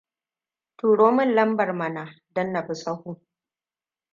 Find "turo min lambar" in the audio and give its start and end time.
0.77-1.71